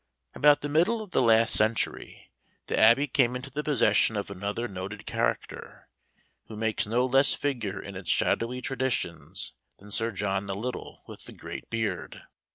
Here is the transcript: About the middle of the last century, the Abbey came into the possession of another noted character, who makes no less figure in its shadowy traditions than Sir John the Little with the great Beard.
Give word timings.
About 0.33 0.61
the 0.61 0.67
middle 0.67 1.03
of 1.03 1.11
the 1.11 1.21
last 1.21 1.53
century, 1.53 2.31
the 2.65 2.75
Abbey 2.75 3.05
came 3.05 3.35
into 3.35 3.51
the 3.51 3.61
possession 3.63 4.17
of 4.17 4.31
another 4.31 4.67
noted 4.67 5.05
character, 5.05 5.89
who 6.47 6.55
makes 6.55 6.87
no 6.87 7.05
less 7.05 7.33
figure 7.35 7.79
in 7.79 7.95
its 7.95 8.09
shadowy 8.09 8.63
traditions 8.63 9.53
than 9.77 9.91
Sir 9.91 10.09
John 10.09 10.47
the 10.47 10.55
Little 10.55 11.03
with 11.05 11.25
the 11.25 11.33
great 11.33 11.69
Beard. 11.69 12.23